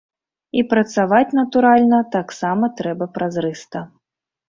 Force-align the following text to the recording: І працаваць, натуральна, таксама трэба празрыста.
І 0.61 0.63
працаваць, 0.71 1.35
натуральна, 1.41 2.01
таксама 2.17 2.73
трэба 2.83 3.13
празрыста. 3.19 3.89